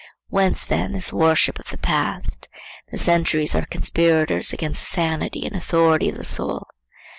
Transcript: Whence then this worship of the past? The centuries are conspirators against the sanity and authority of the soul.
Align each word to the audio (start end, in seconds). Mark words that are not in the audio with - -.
Whence 0.29 0.65
then 0.65 0.93
this 0.93 1.13
worship 1.13 1.59
of 1.59 1.69
the 1.69 1.77
past? 1.77 2.49
The 2.91 2.97
centuries 2.97 3.53
are 3.53 3.67
conspirators 3.67 4.51
against 4.51 4.81
the 4.81 4.87
sanity 4.89 5.45
and 5.45 5.55
authority 5.55 6.09
of 6.09 6.17
the 6.17 6.25
soul. 6.25 6.65